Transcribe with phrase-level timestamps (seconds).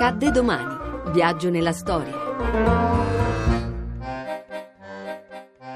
[0.00, 0.76] Accadde domani.
[1.12, 2.14] Viaggio nella storia.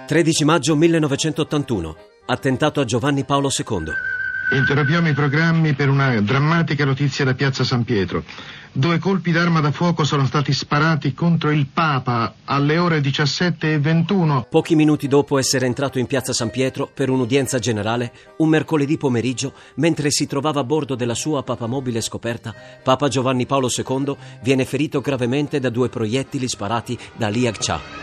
[0.07, 1.97] 13 maggio 1981.
[2.27, 4.12] Attentato a Giovanni Paolo II.
[4.53, 8.23] Interrompiamo i programmi per una drammatica notizia da Piazza San Pietro.
[8.71, 14.49] Due colpi d'arma da fuoco sono stati sparati contro il Papa alle ore 17.21.
[14.51, 19.55] Pochi minuti dopo essere entrato in Piazza San Pietro per un'udienza generale, un mercoledì pomeriggio,
[19.77, 25.01] mentre si trovava a bordo della sua papamobile scoperta, Papa Giovanni Paolo II viene ferito
[25.01, 28.02] gravemente da due proiettili sparati da Liag Cha.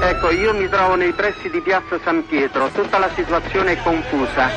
[0.00, 4.48] Ecco, io mi trovo nei pressi di Piazza San Pietro, tutta la situazione è confusa.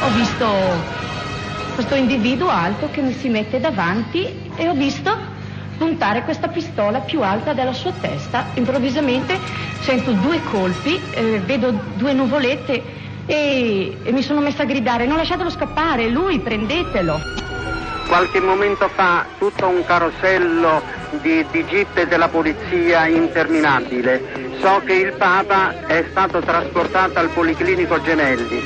[0.00, 0.46] Ho visto
[1.74, 5.16] questo individuo alto che mi si mette davanti e ho visto
[5.78, 8.46] puntare questa pistola più alta della sua testa.
[8.54, 9.38] Improvvisamente
[9.80, 12.82] sento due colpi, eh, vedo due nuvolette
[13.26, 17.20] e, e mi sono messa a gridare non lasciatelo scappare, lui prendetelo.
[18.08, 20.80] Qualche momento fa tutto un carosello
[21.20, 24.56] di, di jeep della polizia interminabile.
[24.60, 28.62] So che il Papa è stato trasportato al Policlinico Gemelli.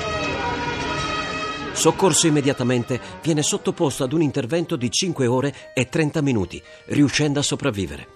[1.73, 7.43] Soccorso immediatamente, viene sottoposto ad un intervento di 5 ore e 30 minuti, riuscendo a
[7.43, 8.07] sopravvivere.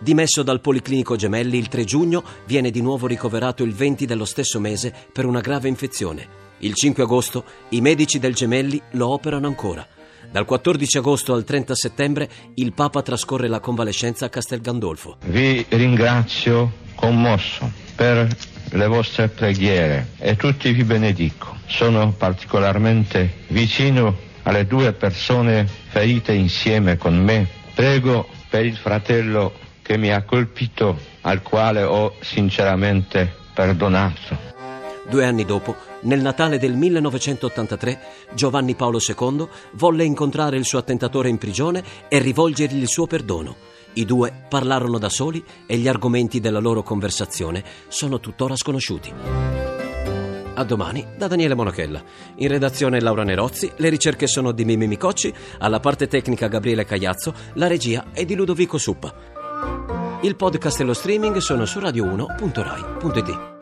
[0.00, 4.58] Dimesso dal Policlinico Gemelli il 3 giugno, viene di nuovo ricoverato il 20 dello stesso
[4.58, 6.42] mese per una grave infezione.
[6.58, 9.86] Il 5 agosto i medici del Gemelli lo operano ancora.
[10.30, 15.16] Dal 14 agosto al 30 settembre il Papa trascorre la convalescenza a Castel Gandolfo.
[15.24, 18.28] Vi ringrazio commosso per
[18.70, 21.56] le vostre preghiere e tutti vi benedico.
[21.66, 27.46] Sono particolarmente vicino alle due persone ferite insieme con me.
[27.74, 34.52] Prego per il fratello che mi ha colpito, al quale ho sinceramente perdonato.
[35.08, 38.00] Due anni dopo, nel Natale del 1983,
[38.32, 43.56] Giovanni Paolo II volle incontrare il suo attentatore in prigione e rivolgergli il suo perdono.
[43.94, 49.12] I due parlarono da soli e gli argomenti della loro conversazione sono tuttora sconosciuti.
[50.56, 52.02] A domani da Daniele Monachella.
[52.36, 57.34] In redazione Laura Nerozzi, le ricerche sono di Mimi Micocci, alla parte tecnica Gabriele Cagliazzo,
[57.54, 59.12] la regia è di Ludovico Suppa.
[60.22, 63.53] Il podcast e lo streaming sono su radio1.rai.it.